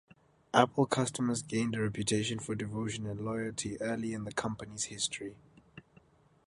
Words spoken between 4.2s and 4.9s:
the company's